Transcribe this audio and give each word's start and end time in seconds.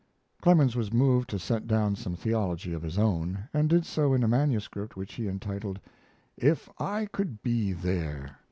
Clemens 0.41 0.75
was 0.75 0.91
moved 0.91 1.29
to 1.29 1.37
set 1.37 1.67
down 1.67 1.95
some 1.95 2.15
theology 2.15 2.73
of 2.73 2.81
his 2.81 2.97
own, 2.97 3.47
and 3.53 3.69
did 3.69 3.85
so 3.85 4.15
in 4.15 4.23
a 4.23 4.27
manuscript 4.27 4.97
which 4.97 5.13
he 5.13 5.27
entitled, 5.27 5.79
"If 6.35 6.67
I 6.79 7.05
Could 7.05 7.43
Be 7.43 7.71
There." 7.71 8.39